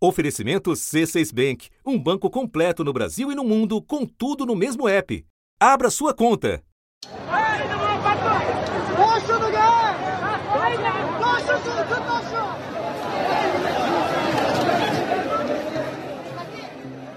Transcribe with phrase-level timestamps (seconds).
[0.00, 4.88] Oferecimento C6 Bank, um banco completo no Brasil e no mundo, com tudo no mesmo
[4.88, 5.26] app.
[5.58, 6.62] Abra sua conta.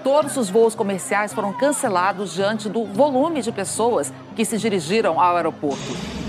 [0.04, 5.38] Todos os voos comerciais foram cancelados diante do volume de pessoas que se dirigiram ao
[5.38, 6.20] aeroporto.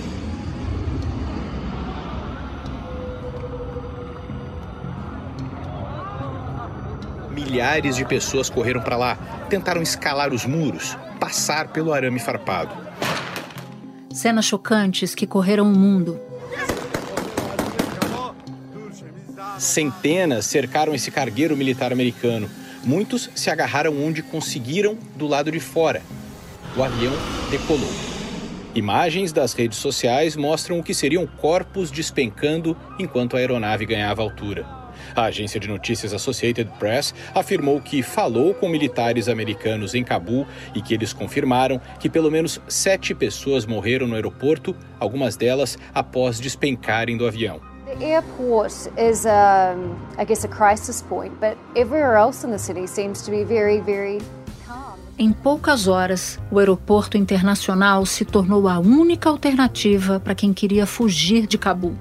[7.52, 12.74] Milhares de pessoas correram para lá, tentaram escalar os muros, passar pelo arame farpado.
[14.10, 16.18] Cenas chocantes que correram o mundo.
[19.58, 22.48] Centenas cercaram esse cargueiro militar americano.
[22.82, 26.00] Muitos se agarraram onde conseguiram do lado de fora.
[26.74, 27.12] O avião
[27.50, 27.92] decolou.
[28.74, 34.81] Imagens das redes sociais mostram o que seriam corpos despencando enquanto a aeronave ganhava altura.
[35.14, 40.80] A agência de notícias Associated Press afirmou que falou com militares americanos em Cabul e
[40.80, 47.16] que eles confirmaram que pelo menos sete pessoas morreram no aeroporto, algumas delas após despencarem
[47.16, 47.60] do avião.
[47.98, 52.86] The airport is, um, I guess, a crisis point, but everywhere else in the city
[52.86, 54.18] seems to be very, very
[55.18, 61.46] em poucas horas, o aeroporto internacional se tornou a única alternativa para quem queria fugir
[61.46, 61.94] de Cabul.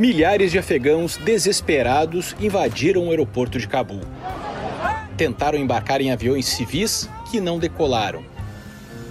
[0.00, 4.00] Milhares de afegãos desesperados invadiram o aeroporto de Cabul.
[5.14, 8.24] Tentaram embarcar em aviões civis que não decolaram.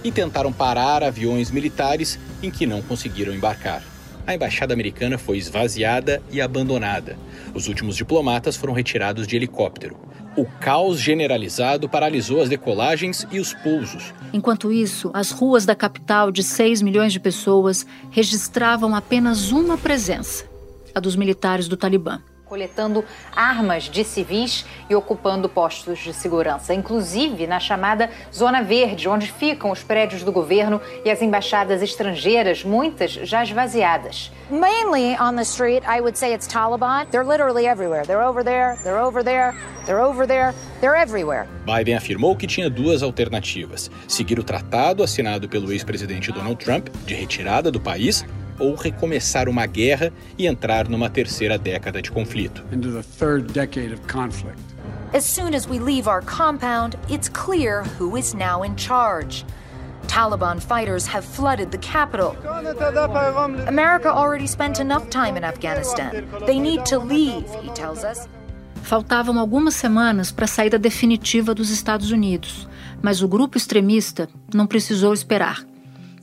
[0.02, 3.84] E tentaram parar aviões militares em que não conseguiram embarcar.
[4.26, 7.16] A embaixada americana foi esvaziada e abandonada.
[7.54, 9.96] Os últimos diplomatas foram retirados de helicóptero.
[10.36, 14.12] O caos generalizado paralisou as decolagens e os pousos.
[14.32, 20.49] Enquanto isso, as ruas da capital de 6 milhões de pessoas registravam apenas uma presença:
[20.94, 22.20] a dos militares do Talibã.
[22.44, 23.04] Coletando
[23.36, 29.70] armas de civis e ocupando postos de segurança, inclusive na chamada Zona Verde, onde ficam
[29.70, 34.32] os prédios do governo e as embaixadas estrangeiras, muitas já esvaziadas.
[34.50, 37.06] Mainly on the street, I would say it's Taliban.
[37.12, 38.04] They're literally everywhere.
[38.04, 39.54] They're over there, they're over there,
[39.86, 41.46] they're over there, they're everywhere.
[41.64, 47.14] Biden afirmou que tinha duas alternativas: seguir o tratado assinado pelo ex-presidente Donald Trump de
[47.14, 48.24] retirada do país
[48.60, 52.62] ou recomeçar uma guerra e entrar numa terceira década de conflito.
[55.12, 59.44] As soon as we leave our compound, it's clear who is now in charge.
[60.06, 62.36] Taliban fighters have flooded the capital.
[63.66, 66.26] America already spent enough time in Afghanistan.
[66.46, 68.28] They need to leave, he tells us.
[68.82, 72.68] Faltavam algumas semanas para a saída definitiva dos Estados Unidos,
[73.02, 75.64] mas o grupo extremista não precisou esperar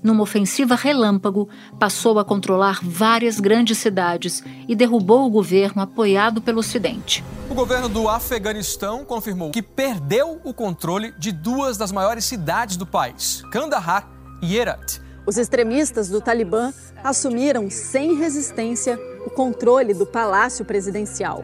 [0.08, 1.48] numa ofensiva relâmpago,
[1.78, 7.24] passou a controlar várias grandes cidades e derrubou o governo apoiado pelo Ocidente.
[7.50, 12.86] O governo do Afeganistão confirmou que perdeu o controle de duas das maiores cidades do
[12.86, 14.10] país, Kandahar
[14.42, 15.02] e Herat.
[15.26, 21.44] Os extremistas do Talibã assumiram sem resistência o controle do palácio presidencial.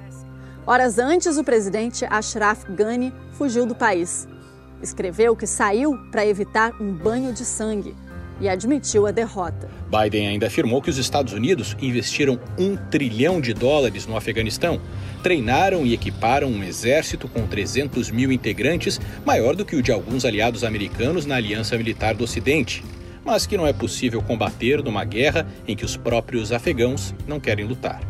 [0.66, 4.26] Horas antes, o presidente Ashraf Ghani fugiu do país.
[4.82, 7.94] Escreveu que saiu para evitar um banho de sangue
[8.40, 9.70] e admitiu a derrota.
[9.90, 14.80] Biden ainda afirmou que os Estados Unidos investiram um trilhão de dólares no Afeganistão,
[15.22, 20.26] treinaram e equiparam um exército com 300 mil integrantes, maior do que o de alguns
[20.26, 22.84] aliados americanos na Aliança Militar do Ocidente,
[23.26, 27.66] mas que não é possível combater numa guerra em que os próprios afegãos não querem
[27.66, 28.02] lutar.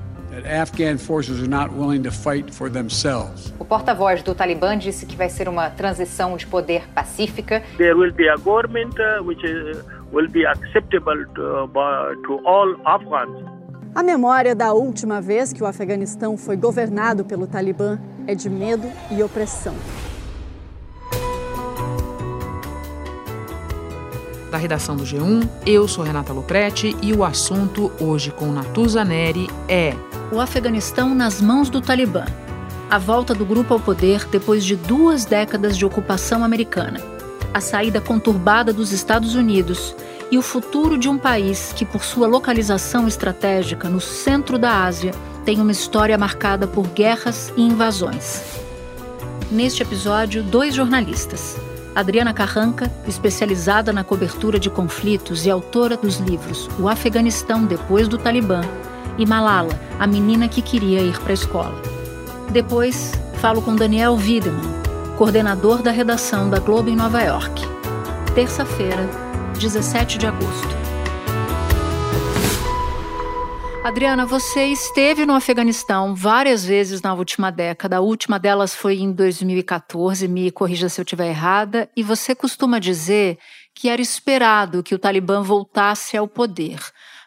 [3.60, 7.62] O porta-voz do Talibã disse que vai ser uma transição de poder pacífica.
[7.78, 9.78] There will be a government uh, which is
[10.14, 11.68] will be acceptable to,
[12.26, 13.44] to all Afghans.
[13.96, 18.88] A memória da última vez que o Afeganistão foi governado pelo Talibã é de medo
[19.12, 19.76] e opressão.
[24.50, 29.48] Da redação do G1, eu sou Renata Loprete e o assunto hoje com Natuza Neri
[29.68, 29.94] é
[30.32, 32.26] o Afeganistão nas mãos do Talibã.
[32.90, 37.00] A volta do grupo ao poder depois de duas décadas de ocupação americana
[37.54, 39.96] a saída conturbada dos Estados Unidos
[40.34, 45.14] e o futuro de um país que, por sua localização estratégica no centro da Ásia,
[45.46, 48.42] tem uma história marcada por guerras e invasões.
[49.52, 51.56] Neste episódio, dois jornalistas.
[51.94, 58.18] Adriana Carranca, especializada na cobertura de conflitos e autora dos livros O Afeganistão Depois do
[58.18, 58.62] Talibã,
[59.20, 61.80] e Malala, a menina que queria ir para a escola.
[62.50, 64.82] Depois, falo com Daniel Wiedemann,
[65.16, 67.62] coordenador da redação da Globo em Nova York.
[68.34, 69.08] Terça-feira,
[69.64, 70.68] 17 de agosto.
[73.82, 77.96] Adriana, você esteve no Afeganistão várias vezes na última década.
[77.96, 82.78] A última delas foi em 2014, me corrija se eu estiver errada, e você costuma
[82.78, 83.38] dizer
[83.74, 86.82] que era esperado que o Talibã voltasse ao poder.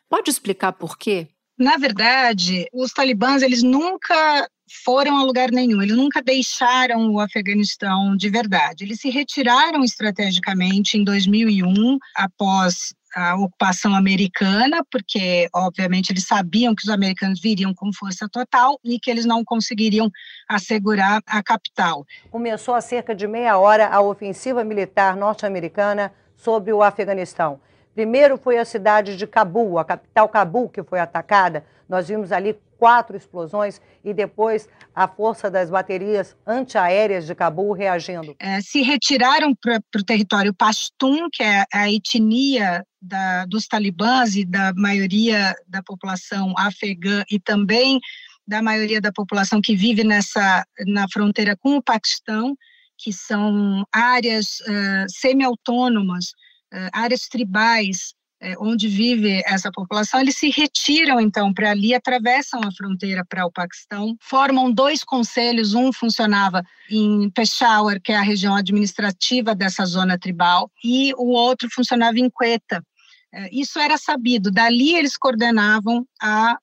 [0.07, 1.29] Pode explicar por quê?
[1.59, 4.47] Na verdade, os talibãs eles nunca
[4.85, 8.85] foram a lugar nenhum, eles nunca deixaram o Afeganistão de verdade.
[8.85, 16.85] Eles se retiraram estrategicamente em 2001, após a ocupação americana, porque, obviamente, eles sabiam que
[16.85, 20.11] os americanos viriam com força total e que eles não conseguiriam
[20.47, 22.05] assegurar a capital.
[22.31, 27.59] Começou há cerca de meia hora a ofensiva militar norte-americana sobre o Afeganistão.
[27.95, 31.65] Primeiro foi a cidade de Cabul, a capital Cabul, que foi atacada.
[31.89, 38.35] Nós vimos ali quatro explosões e depois a força das baterias antiaéreas de Cabul reagindo.
[38.39, 44.45] É, se retiraram para o território Pashtun, que é a etnia da, dos talibãs e
[44.45, 48.01] da maioria da população afegã e também
[48.47, 52.57] da maioria da população que vive nessa na fronteira com o Paquistão,
[52.97, 56.33] que são áreas uh, semi-autônomas
[56.73, 58.15] eh, áreas tribais
[58.59, 63.51] onde vive essa população, eles se retiram então para ali, atravessam a fronteira para o
[63.51, 70.19] Paquistão, formam dois conselhos, um funcionava em Peshawar, que é a região administrativa dessa zona
[70.19, 72.85] tribal, e o outro funcionava em Quetta.
[73.33, 76.57] Eh, isso era sabido, dali eles coordenavam a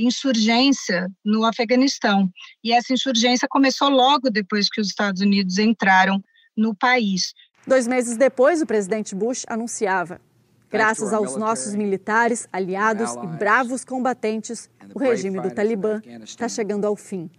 [0.00, 2.28] insurgência no Afeganistão.
[2.64, 6.22] E essa insurgência começou logo depois que os Estados Unidos entraram
[6.56, 7.32] no país.
[7.66, 10.20] Dois meses depois, o presidente Bush anunciava:
[10.70, 16.96] graças aos nossos militares, aliados e bravos combatentes, o regime do Talibã está chegando ao
[16.96, 17.30] fim.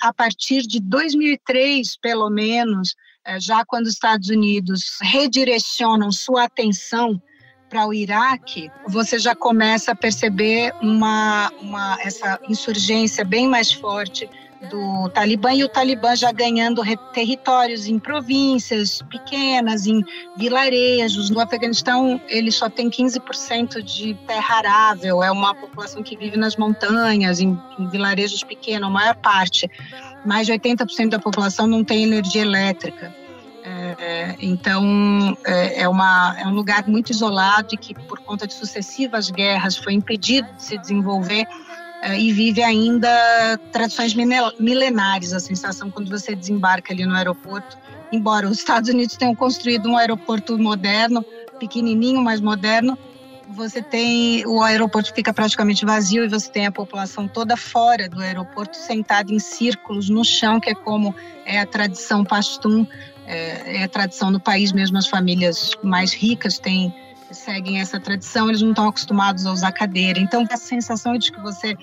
[0.00, 2.94] A partir de 2003, pelo menos,
[3.24, 7.20] eh, já quando os Estados Unidos redirecionam sua atenção
[7.68, 14.28] para o Iraque, você já começa a perceber uma, uma, essa insurgência bem mais forte
[14.70, 16.82] do Talibã e o Talibã já ganhando
[17.12, 20.04] territórios em províncias pequenas, em
[20.36, 21.30] vilarejos.
[21.30, 26.56] No Afeganistão, ele só tem 15% de terra arável, é uma população que vive nas
[26.56, 29.70] montanhas, em, em vilarejos pequenos, a maior parte.
[30.24, 33.14] Mais de 80% da população não tem energia elétrica.
[33.64, 38.54] É, então, é, é, uma, é um lugar muito isolado e que, por conta de
[38.54, 41.48] sucessivas guerras, foi impedido de se desenvolver é,
[42.18, 43.08] e vive ainda
[43.72, 45.32] tradições milenares.
[45.32, 47.76] A sensação quando você desembarca ali no aeroporto,
[48.12, 51.24] embora os Estados Unidos tenham construído um aeroporto moderno,
[51.58, 52.96] pequenininho, mas moderno,
[53.48, 58.20] você tem o aeroporto fica praticamente vazio e você tem a população toda fora do
[58.20, 61.14] aeroporto sentada em círculos no chão, que é como
[61.46, 62.86] é a tradição pastum,
[63.26, 64.98] é, é a tradição do país mesmo.
[64.98, 66.94] As famílias mais ricas têm
[67.34, 70.18] seguem essa tradição, eles não estão acostumados a usar cadeira.
[70.18, 71.76] Então, a sensação de que você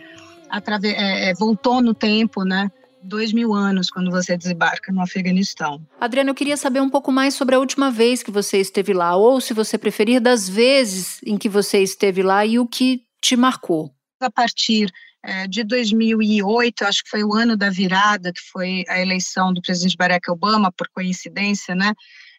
[0.83, 2.71] é, é, voltou no tempo, né?
[3.03, 5.86] Dois mil anos quando você desembarca no Afeganistão.
[6.00, 9.15] Adriana, eu queria saber um pouco mais sobre a última vez que você esteve lá,
[9.15, 13.36] ou se você preferir, das vezes em que você esteve lá e o que te
[13.36, 13.91] marcou.
[14.19, 14.91] A partir
[15.24, 19.62] é, de 2008, acho que foi o ano da virada, que foi a eleição do
[19.62, 21.94] presidente Barack Obama, por coincidência, né?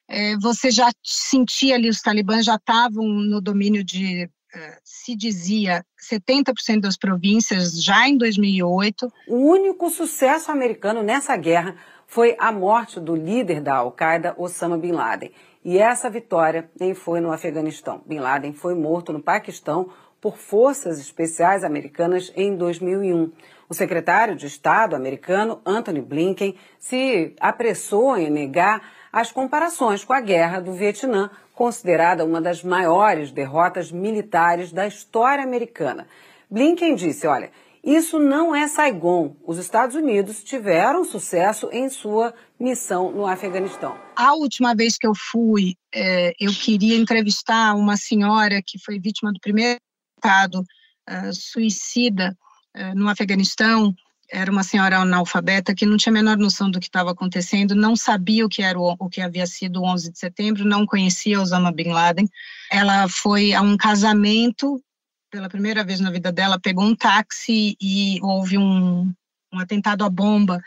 [0.09, 5.85] É, você já sentia ali, os talibãs já estavam no domínio de, é, se dizia,
[6.11, 9.13] 70% das províncias já em 2008.
[9.29, 11.77] O único sucesso americano nessa guerra
[12.07, 15.33] foi a morte do líder da Al-Qaeda, Osama Bin Laden.
[15.65, 18.01] E essa vitória nem foi no Afeganistão.
[18.07, 19.91] Bin Laden foi morto no Paquistão
[20.21, 23.33] por forças especiais americanas em 2001.
[23.69, 28.81] O secretário de Estado americano, Anthony Blinken, se apressou em negar
[29.17, 35.43] as comparações com a Guerra do Vietnã, considerada uma das maiores derrotas militares da história
[35.43, 36.07] americana.
[36.51, 37.51] Blinken disse: olha,
[37.83, 39.35] isso não é Saigon.
[39.43, 43.97] Os Estados Unidos tiveram sucesso em sua missão no Afeganistão.
[44.15, 49.33] A última vez que eu fui, é, eu queria entrevistar uma senhora que foi vítima
[49.33, 49.81] do primeiro
[50.19, 52.37] atentado uh, suicida
[52.77, 53.95] uh, no Afeganistão
[54.31, 57.95] era uma senhora analfabeta que não tinha a menor noção do que estava acontecendo, não
[57.95, 61.41] sabia o que era o, o, que havia sido o 11 de setembro, não conhecia
[61.41, 62.29] Osama Bin Laden.
[62.71, 64.83] Ela foi a um casamento
[65.31, 69.13] pela primeira vez na vida dela, pegou um táxi e houve um,
[69.53, 70.61] um atentado à bomba.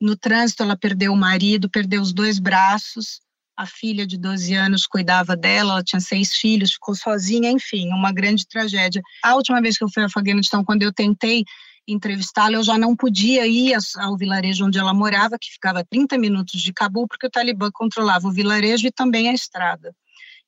[0.00, 3.20] No trânsito, ela perdeu o marido, perdeu os dois braços.
[3.56, 8.10] A filha de 12 anos cuidava dela, ela tinha seis filhos, ficou sozinha, enfim, uma
[8.10, 9.02] grande tragédia.
[9.22, 11.44] A última vez que eu fui a Afeganistão, quando eu tentei
[11.92, 16.16] entrevistá-la, eu já não podia ir ao vilarejo onde ela morava, que ficava a 30
[16.18, 19.94] minutos de Cabul, porque o Talibã controlava o vilarejo e também a estrada.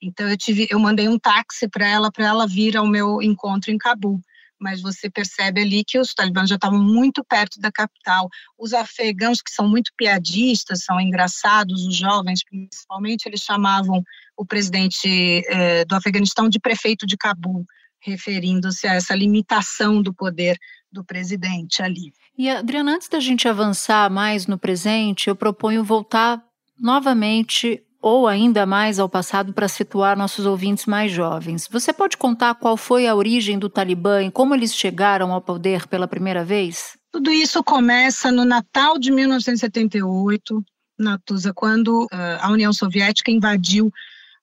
[0.01, 3.71] Então eu tive, eu mandei um táxi para ela para ela vir ao meu encontro
[3.71, 4.21] em Cabul.
[4.59, 8.29] Mas você percebe ali que os talibãs já estavam muito perto da capital.
[8.57, 14.03] Os afegãos que são muito piadistas, são engraçados, os jovens principalmente, eles chamavam
[14.37, 17.67] o presidente eh, do Afeganistão de prefeito de Cabul,
[18.01, 20.57] referindo-se a essa limitação do poder
[20.93, 22.13] do presidente ali.
[22.37, 26.43] E Adriana, antes da gente avançar mais no presente, eu proponho voltar
[26.79, 31.69] novamente ou ainda mais ao passado para situar nossos ouvintes mais jovens.
[31.71, 35.87] Você pode contar qual foi a origem do Talibã e como eles chegaram ao poder
[35.87, 36.99] pela primeira vez?
[37.13, 40.65] Tudo isso começa no Natal de 1978,
[40.99, 42.09] Natuza, quando uh,
[42.41, 43.93] a União Soviética invadiu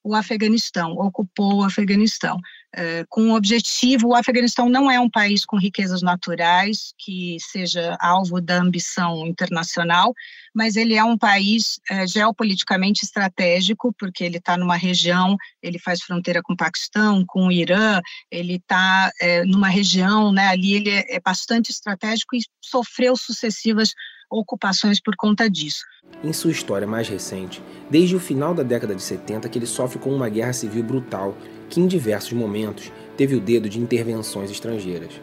[0.03, 2.37] o Afeganistão, ocupou o Afeganistão.
[2.75, 7.97] Uh, com o objetivo, o Afeganistão não é um país com riquezas naturais que seja
[7.99, 10.13] alvo da ambição internacional,
[10.53, 16.01] mas ele é um país uh, geopoliticamente estratégico, porque ele está numa região, ele faz
[16.01, 20.91] fronteira com o Paquistão, com o Irã, ele está uh, numa região, né, ali ele
[20.91, 23.93] é, é bastante estratégico e sofreu sucessivas
[24.29, 25.86] ocupações por conta disso.
[26.24, 30.00] Em sua história mais recente, desde o final da década de 70 que ele sofre
[30.00, 31.36] com uma guerra civil brutal
[31.69, 35.13] que em diversos momentos teve o dedo de intervenções estrangeiras.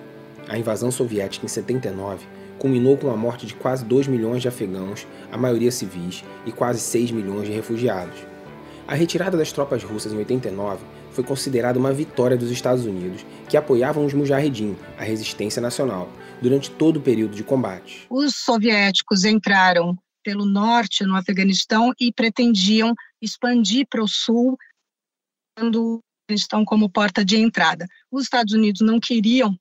[0.49, 2.27] A invasão soviética em 79
[2.59, 6.81] culminou com a morte de quase 2 milhões de afegãos, a maioria civis, e quase
[6.81, 8.19] 6 milhões de refugiados.
[8.89, 10.85] A retirada das tropas russas em 89
[11.17, 16.71] foi considerada uma vitória dos Estados Unidos, que apoiavam os Mujahedin, a resistência nacional, durante
[16.71, 18.07] todo o período de combate.
[18.11, 24.59] Os soviéticos entraram pelo norte no Afeganistão e pretendiam expandir para o sul,
[25.59, 27.87] dando estão como porta de entrada.
[28.11, 29.57] Os Estados Unidos não queriam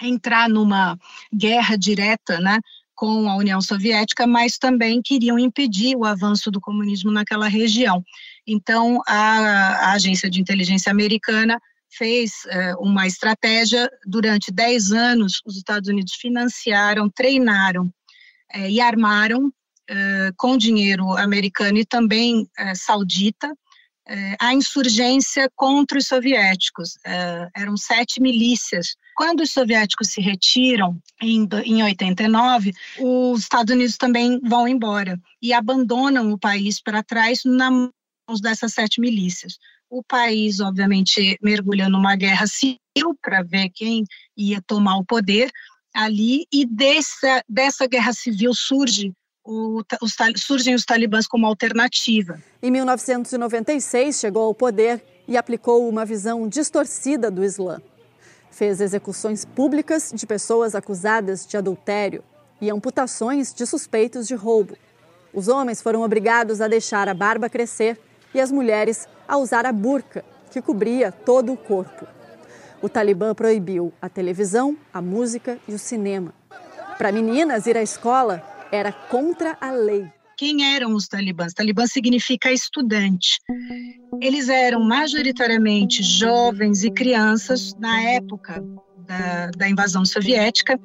[0.00, 0.96] entrar numa
[1.34, 2.58] guerra direta, né,
[2.94, 8.04] com a União Soviética, mas também queriam impedir o avanço do comunismo naquela região.
[8.52, 15.40] Então, a, a agência de inteligência americana fez uh, uma estratégia durante 10 anos.
[15.44, 23.52] Os Estados Unidos financiaram, treinaram uh, e armaram uh, com dinheiro americano e também saudita
[24.12, 26.98] é, a insurgência contra os soviéticos.
[27.06, 28.96] É, eram sete milícias.
[29.14, 35.52] Quando os soviéticos se retiram, em, em 89, os Estados Unidos também vão embora e
[35.52, 37.70] abandonam o país para trás na
[38.38, 39.58] dessas sete milícias.
[39.88, 44.04] O país, obviamente, mergulha numa guerra civil para ver quem
[44.36, 45.50] ia tomar o poder
[45.94, 49.12] ali, e dessa, dessa guerra civil surge
[49.44, 52.40] o, os, surgem os talibãs como alternativa.
[52.62, 57.80] Em 1996, chegou ao poder e aplicou uma visão distorcida do Islã.
[58.50, 62.22] Fez execuções públicas de pessoas acusadas de adultério
[62.60, 64.76] e amputações de suspeitos de roubo.
[65.32, 67.98] Os homens foram obrigados a deixar a barba crescer
[68.34, 72.06] e as mulheres a usar a burca, que cobria todo o corpo.
[72.82, 76.34] O Talibã proibiu a televisão, a música e o cinema.
[76.96, 80.06] Para meninas ir à escola, era contra a lei.
[80.36, 81.52] Quem eram os talibãs?
[81.52, 83.38] Talibã significa estudante.
[84.22, 88.64] Eles eram majoritariamente jovens e crianças na época
[89.10, 90.78] da, da, invasão soviética,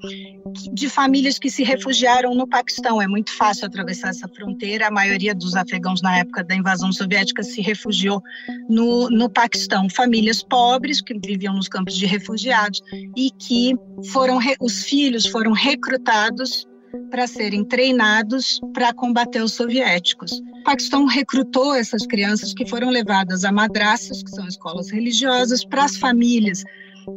[0.74, 3.00] de famílias que se refugiaram no Paquistão.
[3.00, 4.88] É muito fácil atravessar essa fronteira.
[4.88, 8.22] A maioria dos afegãos na época da invasão soviética se refugiou
[8.68, 9.88] no, no Paquistão.
[9.90, 12.82] Famílias pobres que viviam nos campos de refugiados
[13.16, 13.76] e que
[14.12, 16.68] foram os filhos foram recrutados
[17.12, 20.32] para serem treinados para combater os soviéticos.
[20.32, 25.84] O Paquistão recrutou essas crianças que foram levadas a madraças, que são escolas religiosas, para
[25.84, 26.64] as famílias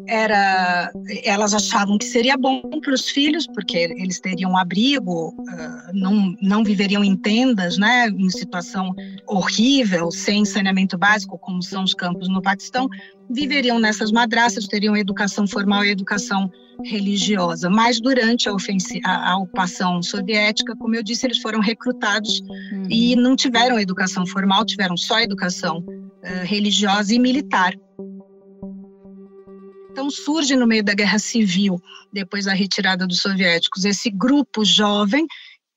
[0.06, 0.90] era
[1.24, 6.64] elas achavam que seria bom para os filhos porque eles teriam abrigo uh, não não
[6.64, 8.94] viveriam em tendas né em situação
[9.26, 12.88] horrível sem saneamento básico como são os campos no Paquistão
[13.30, 16.50] viveriam nessas madraças teriam educação formal e educação
[16.84, 17.68] religiosa.
[17.68, 18.52] Mas durante a,
[19.04, 22.86] a, a, ocupação soviética, como eu disse, eles foram recrutados uhum.
[22.88, 27.74] e não tiveram educação formal, tiveram só educação uh, religiosa e militar.
[29.98, 35.26] Então surge no meio da guerra civil, depois da retirada dos soviéticos, esse grupo jovem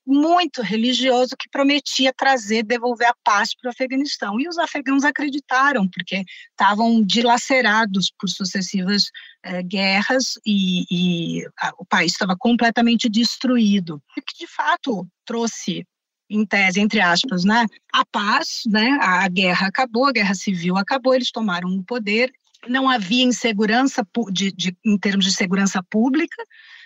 [0.06, 4.38] muito religioso que prometia trazer, devolver a paz para o Afeganistão.
[4.38, 9.10] E os afegãos acreditaram, porque estavam dilacerados por sucessivas
[9.42, 14.00] eh, guerras e, e a, o país estava completamente destruído.
[14.16, 15.84] E que, de fato, trouxe
[16.30, 21.12] em tese, entre aspas, né, a paz, né, a guerra acabou, a guerra civil acabou,
[21.12, 22.32] eles tomaram o poder,
[22.68, 26.36] não havia insegurança de, de, em termos de segurança pública,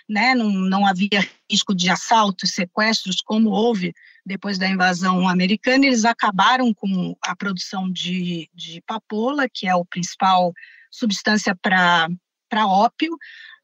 [0.09, 3.93] né, não, não havia risco de assaltos, sequestros, como houve
[4.25, 9.85] depois da invasão americana, eles acabaram com a produção de, de papoula, que é o
[9.85, 10.53] principal
[10.91, 12.09] substância para
[12.67, 13.17] ópio,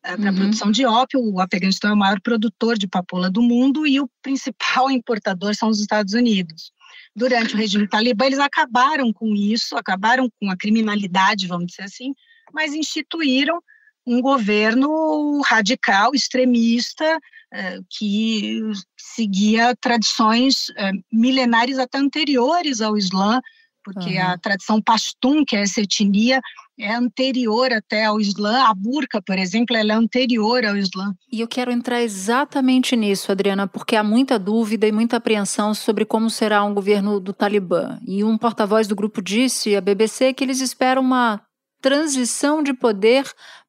[0.03, 0.37] é, para a uhum.
[0.37, 1.19] produção de ópio.
[1.21, 5.69] O Afeganistão é o maior produtor de papoula do mundo e o principal importador são
[5.69, 6.71] os Estados Unidos.
[7.15, 12.13] Durante o regime talibã, eles acabaram com isso, acabaram com a criminalidade, vamos dizer assim,
[12.53, 13.61] mas instituíram
[14.05, 17.19] um governo radical, extremista,
[17.53, 18.61] eh, que
[18.97, 23.39] seguia tradições eh, milenares até anteriores ao Islã,
[23.83, 24.27] porque uhum.
[24.27, 26.41] a tradição pashtun, que é essa etnia,
[26.79, 28.65] é anterior até ao Islã.
[28.67, 31.13] A burca, por exemplo, ela é anterior ao Islã.
[31.31, 36.05] E eu quero entrar exatamente nisso, Adriana, porque há muita dúvida e muita apreensão sobre
[36.05, 37.99] como será um governo do Talibã.
[38.07, 41.41] E um porta-voz do grupo disse à BBC que eles esperam uma
[41.81, 43.25] transição de poder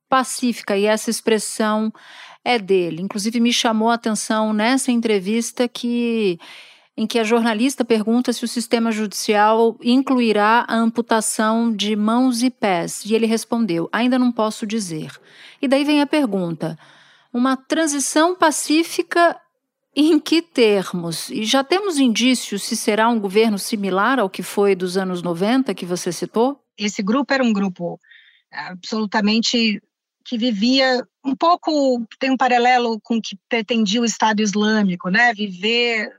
[0.08, 1.92] pacífica, e essa expressão
[2.44, 3.02] é dele.
[3.02, 6.38] Inclusive, me chamou a atenção nessa entrevista que
[6.96, 12.50] em que a jornalista pergunta se o sistema judicial incluirá a amputação de mãos e
[12.50, 13.04] pés.
[13.04, 15.10] E ele respondeu: ainda não posso dizer.
[15.60, 16.78] E daí vem a pergunta:
[17.32, 19.38] uma transição pacífica
[19.96, 21.30] em que termos?
[21.30, 25.74] E já temos indícios se será um governo similar ao que foi dos anos 90
[25.74, 26.60] que você citou?
[26.78, 27.98] Esse grupo era um grupo
[28.52, 29.80] absolutamente
[30.24, 35.34] que vivia um pouco tem um paralelo com o que pretendia o Estado Islâmico, né?
[35.34, 36.10] Viver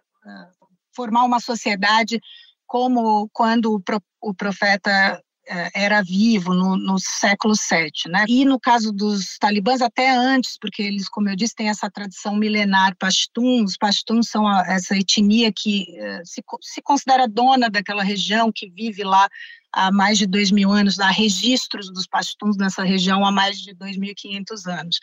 [0.95, 2.19] formar uma sociedade
[2.65, 3.81] como quando
[4.21, 8.25] o profeta eh, era vivo no, no, século VII, né?
[8.27, 12.35] E no caso dos talibãs até antes, porque eles, como eu disse, têm essa tradição
[12.35, 13.63] milenar pashtun.
[13.63, 18.67] Os pashtuns são a, essa etnia que uh, se, se considera dona daquela região, que
[18.71, 19.29] vive lá
[19.75, 23.75] há mais de dois mil anos, há registros dos pastuns nessa região há mais de
[23.75, 24.99] 2.500 anos.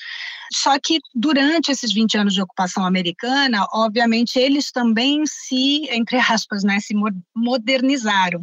[0.54, 6.64] Só que durante esses 20 anos de ocupação americana, obviamente, eles também se, entre aspas,
[6.64, 6.94] né, se
[7.36, 8.40] modernizaram.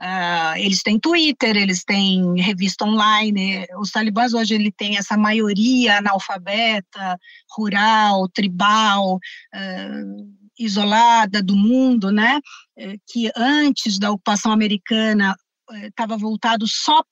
[0.00, 3.66] Uh, eles têm Twitter, eles têm revista online.
[3.78, 7.18] Os talibãs hoje ele tem essa maioria analfabeta,
[7.56, 12.40] rural, tribal, uh, isolada do mundo, né?
[12.76, 15.36] Eh, que antes da ocupação americana
[15.84, 17.02] estava voltado só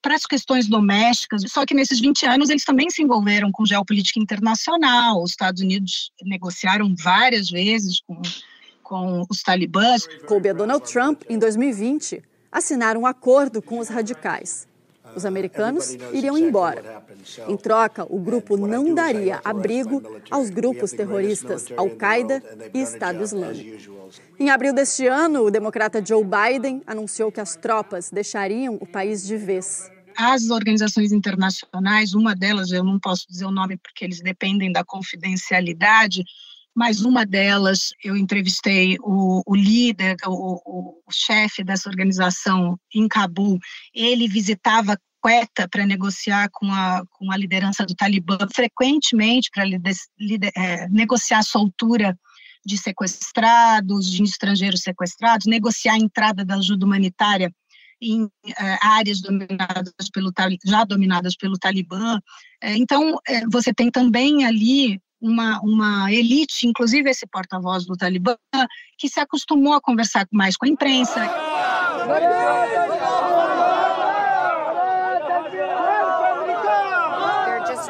[0.00, 4.20] para as questões domésticas, só que nesses 20 anos eles também se envolveram com geopolítica
[4.20, 5.22] internacional.
[5.22, 8.20] Os Estados Unidos negociaram várias vezes com,
[8.82, 10.06] com os talibãs.
[10.26, 14.66] Coube a Donald Trump, em 2020, assinar um acordo com os radicais.
[15.14, 17.02] Os americanos iriam embora.
[17.48, 22.42] Em troca, o grupo não daria abrigo aos grupos terroristas Al-Qaeda
[22.74, 23.78] e Estado Islâmico.
[24.38, 29.26] Em abril deste ano, o democrata Joe Biden anunciou que as tropas deixariam o país
[29.26, 29.90] de vez.
[30.14, 34.84] As organizações internacionais, uma delas, eu não posso dizer o nome porque eles dependem da
[34.84, 36.22] confidencialidade,
[36.74, 43.58] mas uma delas eu entrevistei o, o líder, o, o, chefe dessa organização em Cabul.
[43.94, 50.88] Ele visitava Quetta para negociar com a, com a liderança do Talibã frequentemente para é,
[50.88, 52.18] negociar a soltura
[52.66, 57.50] de sequestrados, de estrangeiros sequestrados, negociar a entrada da ajuda humanitária
[58.02, 58.30] em uh,
[58.82, 60.32] áreas dominadas pelo
[60.64, 62.16] já dominadas pelo Talibã.
[62.16, 68.36] Uh, então, uh, você tem também ali uma, uma elite, inclusive esse porta-voz do Talibã,
[68.98, 71.20] que se acostumou a conversar mais com a imprensa.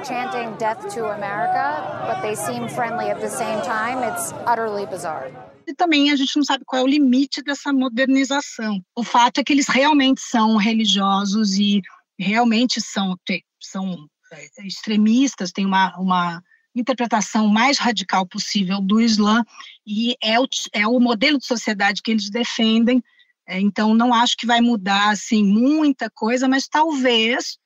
[0.06, 1.66] Chanting death to America,
[2.06, 4.02] but they seem friendly at the same time.
[4.02, 5.32] It's utterly bizarre.
[5.66, 8.80] E também a gente não sabe qual é o limite dessa modernização.
[8.94, 11.82] O fato é que eles realmente são religiosos e
[12.18, 13.16] realmente são,
[13.60, 16.42] são é, extremistas, têm uma, uma
[16.74, 19.42] interpretação mais radical possível do Islã
[19.84, 23.02] e é o, é o modelo de sociedade que eles defendem.
[23.44, 27.58] É, então, não acho que vai mudar assim muita coisa, mas talvez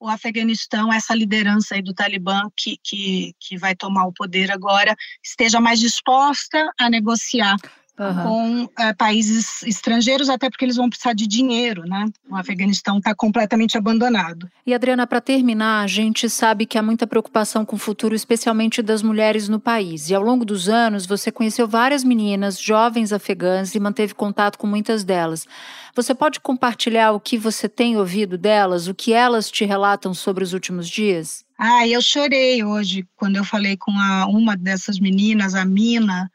[0.00, 4.94] o Afeganistão, essa liderança aí do Talibã que, que, que vai tomar o poder agora,
[5.22, 7.56] esteja mais disposta a negociar
[7.98, 8.22] uhum.
[8.22, 12.06] com é, países estrangeiros, até porque eles vão precisar de dinheiro, né?
[12.30, 14.48] O Afeganistão está completamente abandonado.
[14.66, 18.82] E Adriana, para terminar, a gente sabe que há muita preocupação com o futuro, especialmente
[18.82, 20.10] das mulheres no país.
[20.10, 24.66] E ao longo dos anos, você conheceu várias meninas, jovens afegãs, e manteve contato com
[24.66, 25.46] muitas delas.
[25.94, 30.44] Você pode compartilhar o que você tem ouvido delas, o que elas te relatam sobre
[30.44, 31.44] os últimos dias?
[31.58, 36.30] Ah, eu chorei hoje quando eu falei com a, uma dessas meninas, a Mina,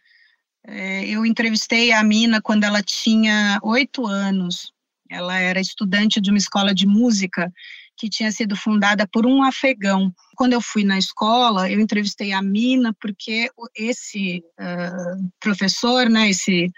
[0.65, 4.71] eu entrevistei a Mina quando ela tinha oito anos.
[5.09, 7.51] Ela era estudante de uma escola de música
[7.95, 10.13] que tinha sido fundada por um afegão.
[10.35, 16.71] Quando eu fui na escola, eu entrevistei a Mina, porque esse uh, professor, né, esse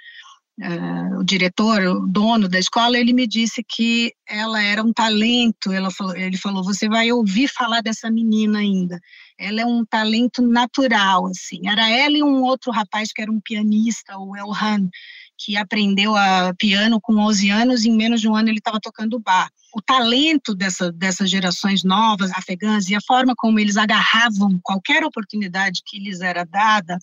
[0.62, 5.72] uh, o diretor, o dono da escola, ele me disse que ela era um talento.
[5.91, 9.00] Falou, ele falou: você vai ouvir falar dessa menina ainda.
[9.38, 11.68] Ela é um talento natural, assim.
[11.68, 14.89] Era ela e um outro rapaz que era um pianista, o Elhan,
[15.38, 18.80] que aprendeu a piano com 11 anos e em menos de um ano ele estava
[18.80, 19.50] tocando bar.
[19.74, 25.82] O talento dessa, dessas gerações novas, afegãs, e a forma como eles agarravam qualquer oportunidade
[25.86, 26.98] que lhes era dada,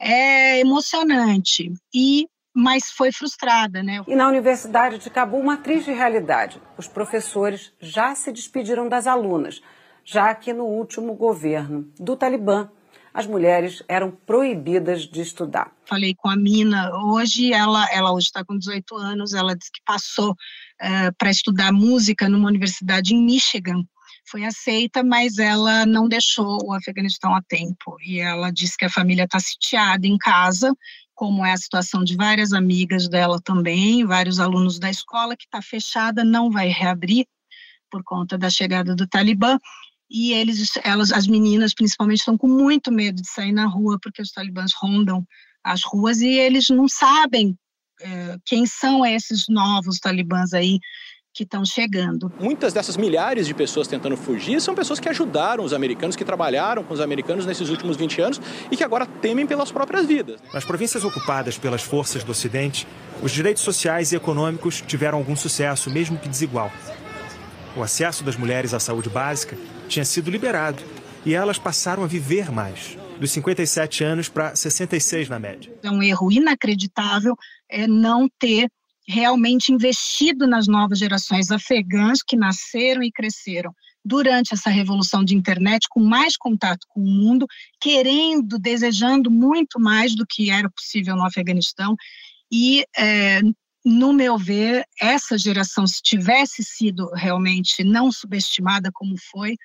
[0.00, 1.70] é emocionante.
[1.94, 4.02] E mas foi frustrada, né?
[4.06, 6.60] E na Universidade de Cabul, uma triste realidade.
[6.76, 9.62] Os professores já se despediram das alunas,
[10.04, 12.68] já que no último governo do Talibã,
[13.14, 15.70] as mulheres eram proibidas de estudar.
[15.86, 19.82] Falei com a Mina hoje, ela, ela hoje está com 18 anos, ela disse que
[19.84, 20.36] passou uh,
[20.80, 23.84] eh, para estudar música numa universidade em Michigan.
[24.24, 27.96] Foi aceita, mas ela não deixou o Afeganistão a tempo.
[28.00, 30.72] E ela disse que a família está sitiada em casa
[31.14, 35.60] como é a situação de várias amigas dela também, vários alunos da escola, que está
[35.62, 37.26] fechada, não vai reabrir
[37.90, 39.58] por conta da chegada do Talibã.
[40.10, 44.20] E eles, elas, as meninas principalmente, estão com muito medo de sair na rua, porque
[44.20, 45.24] os talibãs rondam
[45.64, 47.56] as ruas e eles não sabem
[48.02, 50.80] é, quem são esses novos talibãs aí
[51.32, 52.30] que estão chegando.
[52.38, 56.84] Muitas dessas milhares de pessoas tentando fugir são pessoas que ajudaram os americanos, que trabalharam
[56.84, 58.40] com os americanos nesses últimos 20 anos
[58.70, 60.40] e que agora temem pelas próprias vidas.
[60.52, 62.86] Nas províncias ocupadas pelas forças do Ocidente,
[63.22, 66.70] os direitos sociais e econômicos tiveram algum sucesso, mesmo que desigual.
[67.74, 69.56] O acesso das mulheres à saúde básica
[69.88, 70.82] tinha sido liberado
[71.24, 75.72] e elas passaram a viver mais, dos 57 anos para 66 na média.
[75.82, 77.36] É um erro inacreditável
[77.68, 78.68] é não ter
[79.12, 85.86] realmente investido nas novas gerações afegãs que nasceram e cresceram durante essa revolução de internet,
[85.88, 87.46] com mais contato com o mundo,
[87.80, 91.94] querendo, desejando muito mais do que era possível no Afeganistão.
[92.50, 93.40] E, é,
[93.84, 99.56] no meu ver, essa geração, se tivesse sido realmente não subestimada como foi,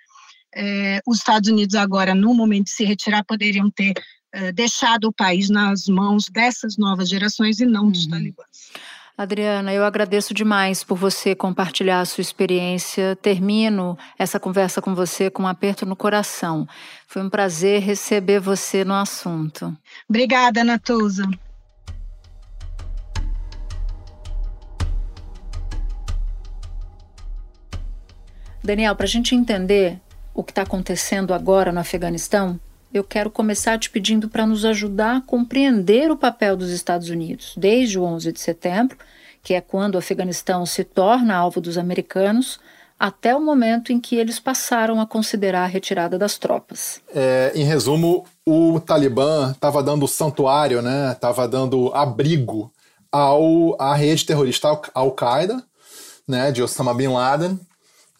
[0.55, 3.93] é, os Estados Unidos agora, no momento de se retirar, poderiam ter
[4.33, 8.11] é, deixado o país nas mãos dessas novas gerações e não dos uhum.
[8.11, 8.71] talibãs.
[9.17, 13.15] Adriana, eu agradeço demais por você compartilhar a sua experiência.
[13.15, 16.67] Termino essa conversa com você com um aperto no coração.
[17.07, 19.75] Foi um prazer receber você no assunto.
[20.07, 21.27] Obrigada, Natuza.
[28.63, 29.99] Daniel, para a gente entender
[30.31, 32.59] o que está acontecendo agora no Afeganistão,
[32.97, 37.53] eu quero começar te pedindo para nos ajudar a compreender o papel dos Estados Unidos
[37.55, 38.97] desde o 11 de setembro,
[39.41, 42.59] que é quando o Afeganistão se torna alvo dos americanos,
[42.99, 46.99] até o momento em que eles passaram a considerar a retirada das tropas.
[47.13, 51.11] É, em resumo, o Talibã estava dando santuário, né?
[51.11, 52.71] Estava dando abrigo
[53.11, 55.63] ao à rede terrorista Al-Qaeda,
[56.27, 56.51] né?
[56.51, 57.59] De Osama bin Laden,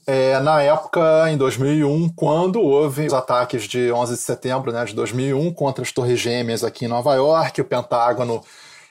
[0.08, 4.96] é, na época, em 2001, quando houve os ataques de 11 de setembro né, de
[4.96, 8.42] 2001 contra as Torres Gêmeas aqui em Nova York, o Pentágono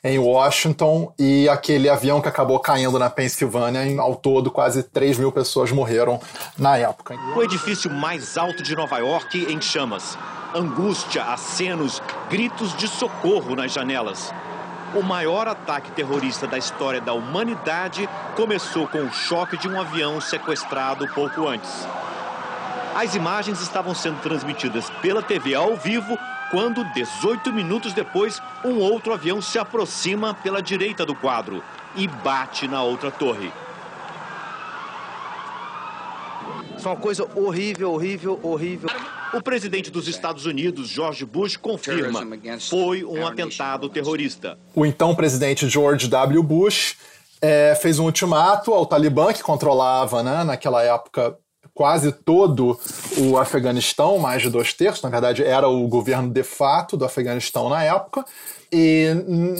[0.04, 3.98] em Washington e aquele avião que acabou caindo na Pensilvânia.
[3.98, 6.20] Ao todo, quase 3 mil pessoas morreram
[6.58, 7.16] na época.
[7.34, 10.18] O edifício mais alto de Nova York em chamas.
[10.54, 14.32] Angústia, acenos, gritos de socorro nas janelas.
[14.94, 20.20] O maior ataque terrorista da história da humanidade começou com o choque de um avião
[20.20, 21.86] sequestrado pouco antes.
[22.94, 26.18] As imagens estavam sendo transmitidas pela TV ao vivo
[26.50, 31.62] quando, 18 minutos depois, um outro avião se aproxima pela direita do quadro
[31.94, 33.52] e bate na outra torre.
[36.76, 38.88] Isso é uma coisa horrível, horrível, horrível.
[39.32, 42.20] O presidente dos Estados Unidos, George Bush, confirma:
[42.60, 44.58] foi um atentado terrorista.
[44.74, 46.42] O então presidente George W.
[46.42, 46.96] Bush
[47.40, 51.36] é, fez um ultimato ao Talibã, que controlava, né, naquela época,
[51.74, 52.78] quase todo
[53.18, 57.68] o Afeganistão, mais de dois terços, na verdade era o governo de fato do Afeganistão
[57.68, 58.24] na época,
[58.72, 59.08] e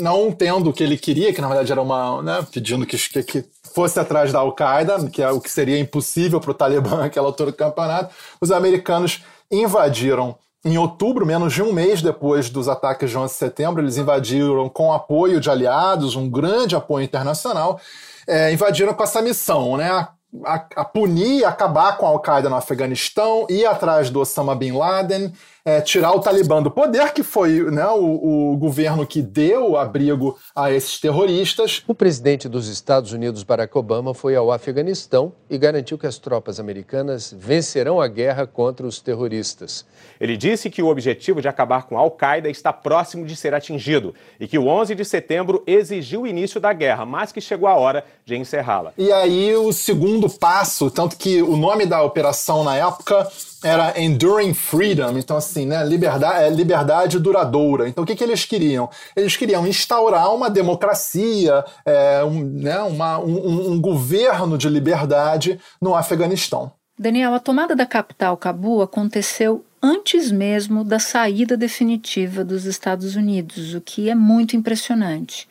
[0.01, 2.23] não tendo o que ele queria, que na verdade era uma.
[2.23, 6.51] Né, pedindo que, que, fosse atrás da Al-Qaeda, que é o que seria impossível para
[6.51, 12.03] o Talibã naquela altura do campeonato, os americanos invadiram em outubro, menos de um mês
[12.03, 16.75] depois dos ataques de 11 de setembro, eles invadiram com apoio de aliados, um grande
[16.75, 17.81] apoio internacional,
[18.27, 20.09] é, invadiram com essa missão, né?
[20.45, 25.33] A, a punir, acabar com a Al-Qaeda no Afeganistão, ir atrás do Osama Bin Laden,
[25.67, 30.39] é, tirar o Talibã do poder, que foi né, o, o governo que deu abrigo
[30.55, 31.83] a esses terroristas.
[31.89, 36.61] O presidente dos Estados Unidos, Barack Obama, foi ao Afeganistão e garantiu que as tropas
[36.61, 39.85] americanas vencerão a guerra contra os terroristas.
[40.21, 44.15] Ele disse que o objetivo de acabar com a Al-Qaeda está próximo de ser atingido
[44.39, 47.75] e que o 11 de setembro exigiu o início da guerra, mas que chegou a
[47.75, 48.93] hora de encerrá-la.
[48.97, 53.29] E aí o segundo passo, tanto que o nome da operação na época
[53.65, 57.89] era Enduring Freedom, então assim, né, liberdade, é, liberdade duradoura.
[57.89, 58.91] Então o que, que eles queriam?
[59.15, 65.95] Eles queriam instaurar uma democracia, é, um, né, uma, um, um governo de liberdade no
[65.95, 66.73] Afeganistão.
[66.99, 73.75] Daniel, a tomada da capital Cabu aconteceu antes mesmo da saída definitiva dos Estados Unidos,
[73.75, 75.47] o que é muito impressionante.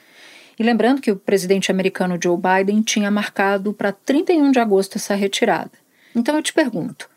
[0.58, 5.14] E lembrando que o presidente americano Joe Biden tinha marcado para 31 de agosto essa
[5.14, 5.72] retirada.
[6.16, 7.10] Então eu te pergunto: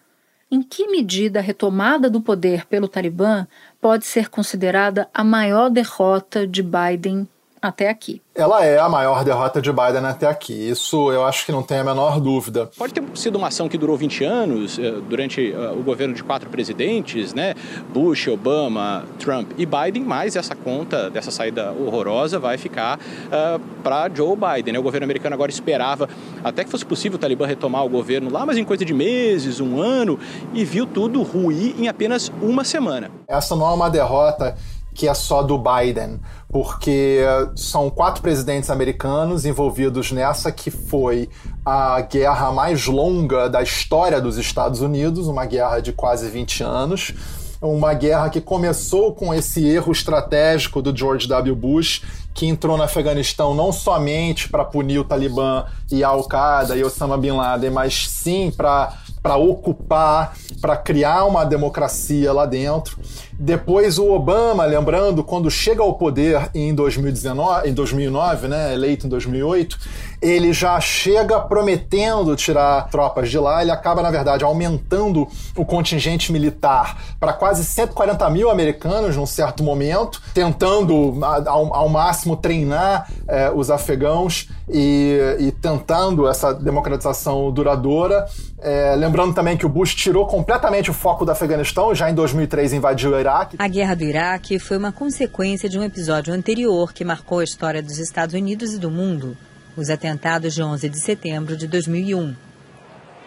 [0.50, 3.46] em que medida a retomada do poder pelo Talibã
[3.80, 7.28] pode ser considerada a maior derrota de Biden
[7.60, 8.20] até aqui?
[8.38, 10.52] ela é a maior derrota de Biden até aqui.
[10.52, 12.70] Isso eu acho que não tem a menor dúvida.
[12.78, 16.22] Pode ter sido uma ação que durou 20 anos, eh, durante eh, o governo de
[16.22, 17.54] quatro presidentes, né?
[17.92, 23.00] Bush, Obama, Trump e Biden, mas essa conta dessa saída horrorosa vai ficar uh,
[23.32, 24.74] eh, para Joe Biden.
[24.74, 24.78] Né?
[24.78, 26.08] O governo americano agora esperava
[26.44, 29.58] até que fosse possível o Talibã retomar o governo lá, mas em coisa de meses,
[29.58, 30.16] um ano,
[30.54, 33.10] e viu tudo ruir em apenas uma semana.
[33.26, 34.56] Essa não é uma derrota
[34.98, 36.18] que é só do Biden,
[36.50, 37.20] porque
[37.54, 41.30] são quatro presidentes americanos envolvidos nessa que foi
[41.64, 47.14] a guerra mais longa da história dos Estados Unidos, uma guerra de quase 20 anos.
[47.60, 51.56] Uma guerra que começou com esse erro estratégico do George W.
[51.56, 52.02] Bush,
[52.34, 57.18] que entrou no Afeganistão não somente para punir o Talibã e a Al-Qaeda e Osama
[57.18, 62.98] Bin Laden, mas sim para ocupar, para criar uma democracia lá dentro.
[63.40, 69.08] Depois o Obama, lembrando, quando chega ao poder em 2019, em 2009, né, eleito em
[69.08, 69.78] 2008,
[70.20, 73.62] ele já chega prometendo tirar tropas de lá.
[73.62, 79.62] Ele acaba, na verdade, aumentando o contingente militar para quase 140 mil americanos num certo
[79.62, 88.26] momento, tentando ao, ao máximo treinar eh, os afegãos e, e, tentando essa democratização duradoura.
[88.60, 92.72] Eh, lembrando também que o Bush tirou completamente o foco do Afeganistão, já em 2003
[92.72, 93.56] invadiu o Iraque.
[93.58, 97.82] A guerra do Iraque foi uma consequência de um episódio anterior que marcou a história
[97.82, 99.36] dos Estados Unidos e do mundo
[99.76, 102.34] os atentados de 11 de setembro de 2001.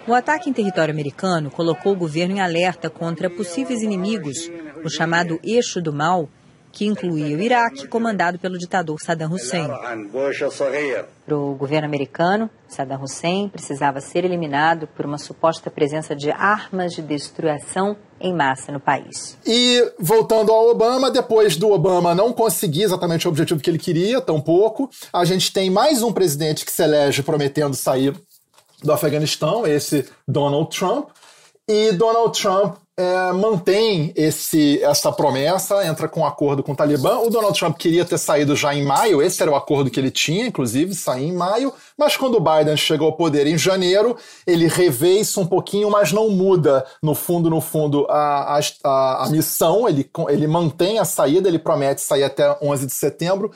[0.06, 4.50] O ataque em território americano colocou o governo em alerta contra possíveis inimigos,
[4.84, 6.28] o chamado Eixo do Mal,
[6.72, 9.68] que incluía o Iraque, comandado pelo ditador Saddam Hussein.
[11.26, 16.94] Para o governo americano, Saddam Hussein precisava ser eliminado por uma suposta presença de armas
[16.94, 19.38] de destruição em massa no país.
[19.46, 24.22] E voltando ao Obama, depois do Obama não conseguir exatamente o objetivo que ele queria,
[24.22, 28.16] tampouco, a gente tem mais um presidente que se elege prometendo sair
[28.84, 31.10] do Afeganistão, esse Donald Trump.
[31.68, 37.18] E Donald Trump é, mantém esse, essa promessa, entra com um acordo com o Talibã.
[37.18, 40.12] O Donald Trump queria ter saído já em maio, esse era o acordo que ele
[40.12, 44.68] tinha, inclusive, sair em maio, mas quando o Biden chegou ao poder em janeiro, ele
[44.68, 49.90] revê isso um pouquinho, mas não muda, no fundo, no fundo, a, a, a missão,
[49.90, 53.52] ele, ele mantém a saída, ele promete sair até 11 de setembro.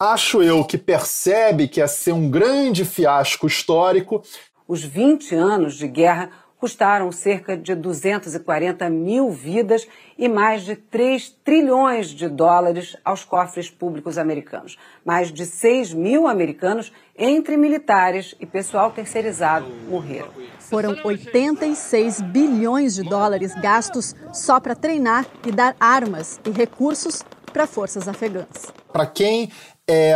[0.00, 4.22] Acho eu que percebe que ia ser um grande fiasco histórico.
[4.66, 11.30] Os 20 anos de guerra custaram cerca de 240 mil vidas e mais de 3
[11.42, 14.78] trilhões de dólares aos cofres públicos americanos.
[15.02, 20.28] Mais de 6 mil americanos, entre militares e pessoal terceirizado, morreram.
[20.58, 27.66] Foram 86 bilhões de dólares gastos só para treinar e dar armas e recursos para
[27.66, 28.72] forças afegãs.
[28.92, 29.50] Para quem
[29.90, 30.14] é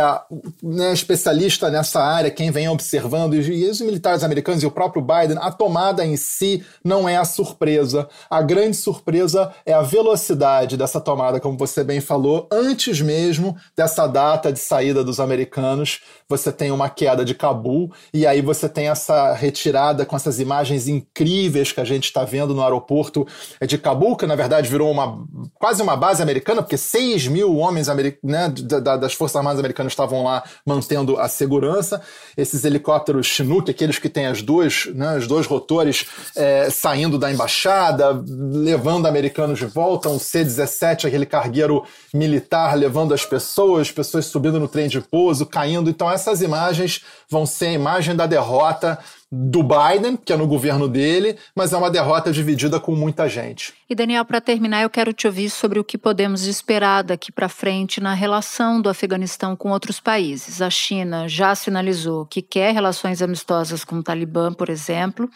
[0.63, 5.37] né, especialista nessa área, quem vem observando, e os militares americanos e o próprio Biden,
[5.41, 8.07] a tomada em si não é a surpresa.
[8.29, 14.07] A grande surpresa é a velocidade dessa tomada, como você bem falou, antes mesmo dessa
[14.07, 15.99] data de saída dos americanos.
[16.29, 20.87] Você tem uma queda de Cabul, e aí você tem essa retirada com essas imagens
[20.87, 23.27] incríveis que a gente está vendo no aeroporto
[23.67, 25.21] de Cabul, que na verdade virou uma
[25.55, 27.87] quase uma base americana, porque 6 mil homens
[28.23, 28.53] né,
[28.99, 32.01] das Forças Armadas americanos estavam lá mantendo a segurança.
[32.37, 37.31] Esses helicópteros Chinook, aqueles que têm as duas, né, os dois rotores é, saindo da
[37.31, 44.59] embaixada, levando americanos de volta, um C-17, aquele cargueiro militar levando as pessoas, pessoas subindo
[44.59, 45.89] no trem de pouso, caindo.
[45.89, 48.99] Então essas imagens vão ser a imagem da derrota
[49.31, 53.73] do Biden, que é no governo dele, mas é uma derrota dividida com muita gente.
[53.89, 57.49] E Daniel, para terminar, eu quero te ouvir sobre o que podemos esperar daqui para
[57.49, 60.61] frente na relação do Afeganistão com outros países.
[60.61, 65.29] A China já sinalizou que quer relações amistosas com o Talibã, por exemplo,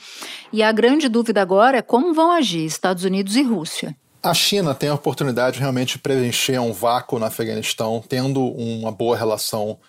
[0.54, 3.95] e a grande dúvida agora é como vão agir Estados Unidos e Rússia.
[4.21, 9.15] A China tem a oportunidade realmente de preencher um vácuo no Afeganistão, tendo uma boa
[9.15, 9.80] relação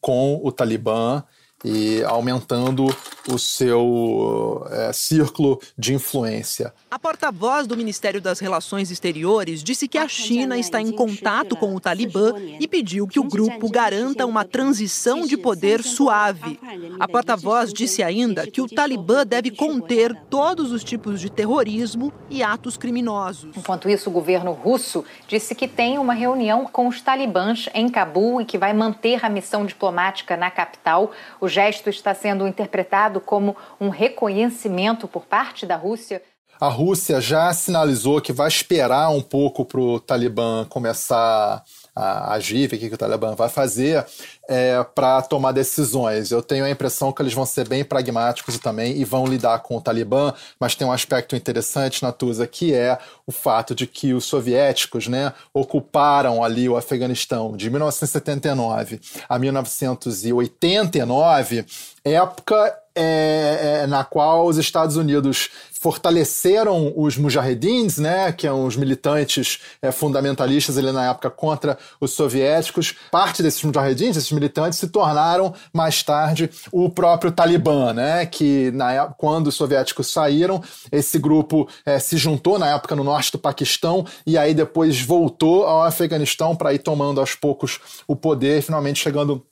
[0.00, 1.22] com o Talibã
[1.64, 2.86] e aumentando
[3.28, 6.72] o seu é, círculo de influência.
[6.90, 11.74] A porta-voz do Ministério das Relações Exteriores disse que a China está em contato com
[11.74, 16.58] o Talibã e pediu que o grupo garanta uma transição de poder suave.
[17.00, 22.42] A porta-voz disse ainda que o Talibã deve conter todos os tipos de terrorismo e
[22.42, 23.56] atos criminosos.
[23.56, 28.40] Enquanto isso, o governo russo disse que tem uma reunião com os talibãs em Cabul
[28.40, 31.10] e que vai manter a missão diplomática na capital.
[31.40, 36.22] O gesto está sendo interpretado como um reconhecimento por parte da Rússia.
[36.60, 41.62] A Rússia já sinalizou que vai esperar um pouco para o Talibã começar
[41.96, 44.04] a ver o que, que o Talibã vai fazer
[44.46, 46.30] é, para tomar decisões.
[46.30, 49.78] Eu tenho a impressão que eles vão ser bem pragmáticos também e vão lidar com
[49.78, 54.26] o Talibã, mas tem um aspecto interessante, Natuza, que é o fato de que os
[54.26, 61.64] soviéticos né, ocuparam ali o Afeganistão de 1979 a 1989,
[62.04, 68.76] época é, é, na qual os Estados Unidos fortaleceram os mujahedins, né, que são os
[68.76, 72.94] militantes é, fundamentalistas ali na época contra os soviéticos.
[73.10, 79.06] Parte desses mujahedins, esses militantes, se tornaram mais tarde o próprio Talibã, né, que na,
[79.18, 84.04] quando os soviéticos saíram, esse grupo é, se juntou na época no norte do Paquistão
[84.26, 87.78] e aí depois voltou ao Afeganistão para ir tomando aos poucos
[88.08, 89.44] o poder, finalmente chegando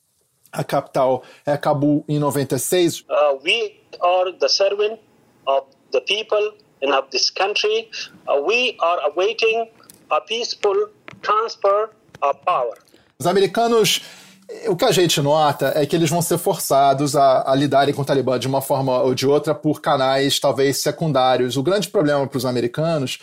[0.55, 3.01] a capital é Cabul em 96.
[3.01, 4.99] Uh, we are the servant
[5.47, 7.91] of the people and of this country.
[8.27, 9.69] Uh, we are awaiting
[10.11, 10.89] a peaceful
[11.23, 11.91] transfer
[12.23, 12.79] of power.
[13.19, 14.01] Os americanos
[14.69, 18.03] o que a gente nota é que eles vão ser forçados a, a, lidarem com
[18.03, 21.57] o Talibã de uma forma ou de outra por canais talvez secundários.
[21.57, 23.19] O grande problema para os americanos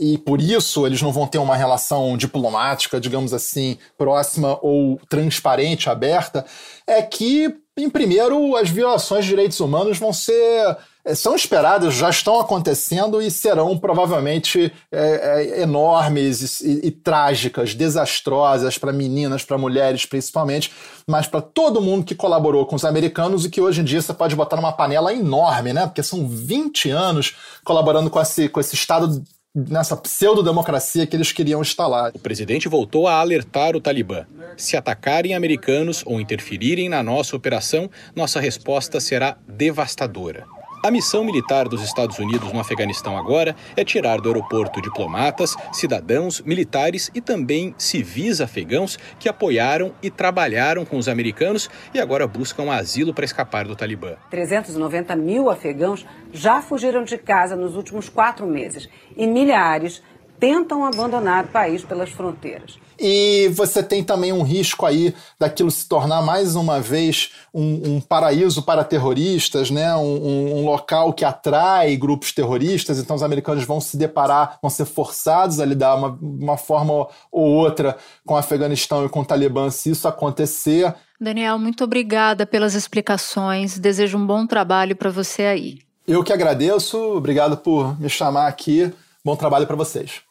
[0.00, 5.90] e por isso eles não vão ter uma relação diplomática, digamos assim, próxima ou transparente,
[5.90, 6.46] aberta,
[6.86, 12.08] é que, em primeiro, as violações de direitos humanos vão ser eh, são esperadas, já
[12.08, 19.58] estão acontecendo e serão provavelmente é, é, enormes e, e, trágicas, desastrosas para meninas, para
[19.58, 20.72] mulheres principalmente,
[21.06, 24.14] mas para todo mundo que colaborou com os americanos e que hoje em dia você
[24.14, 25.86] pode botar numa panela enorme, né?
[25.86, 29.22] Porque são 20 anos colaborando com esse, com esse Estado
[29.54, 32.12] nessa pseudo-democracia que eles queriam instalar.
[32.14, 34.24] O presidente voltou a alertar o Talibã.
[34.56, 40.46] Se atacarem americanos ou interferirem na nossa operação, nossa resposta será devastadora.
[40.82, 46.40] A missão militar dos Estados Unidos no Afeganistão agora é tirar do aeroporto diplomatas, cidadãos,
[46.40, 52.72] militares e também civis afegãos que apoiaram e trabalharam com os americanos e agora buscam
[52.72, 54.16] asilo para escapar do Talibã.
[54.30, 60.02] 390 mil afegãos já fugiram de casa nos últimos quatro meses e milhares
[60.38, 62.78] tentam abandonar o país pelas fronteiras.
[63.02, 68.00] E você tem também um risco aí daquilo se tornar mais uma vez um, um
[68.00, 69.96] paraíso para terroristas, né?
[69.96, 72.98] Um, um, local que atrai grupos terroristas.
[72.98, 77.48] Então os americanos vão se deparar, vão ser forçados a lidar uma, uma forma ou
[77.48, 80.94] outra com o Afeganistão e com o Talibã se isso acontecer.
[81.18, 83.78] Daniel, muito obrigada pelas explicações.
[83.78, 85.78] Desejo um bom trabalho para você aí.
[86.06, 86.98] Eu que agradeço.
[86.98, 88.92] Obrigado por me chamar aqui.
[89.24, 90.22] Bom trabalho para vocês.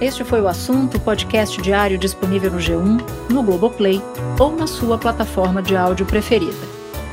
[0.00, 4.00] Este foi o assunto, podcast diário disponível no G1, no Globoplay
[4.38, 6.56] ou na sua plataforma de áudio preferida.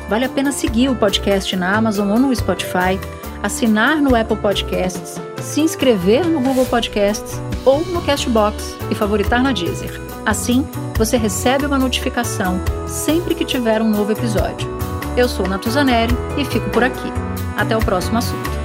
[0.07, 2.99] Vale a pena seguir o podcast na Amazon ou no Spotify,
[3.41, 9.51] assinar no Apple Podcasts, se inscrever no Google Podcasts ou no Castbox e favoritar na
[9.51, 9.99] Deezer.
[10.23, 14.69] Assim, você recebe uma notificação sempre que tiver um novo episódio.
[15.17, 17.11] Eu sou Natuzaneri e fico por aqui.
[17.57, 18.64] Até o próximo assunto.